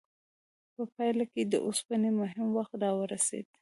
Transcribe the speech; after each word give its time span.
په 0.75 0.83
پایله 0.93 1.25
کې 1.31 1.41
د 1.45 1.53
اوسپنې 1.67 2.09
مهم 2.19 2.47
وخت 2.57 2.73
راورسید. 2.83 3.47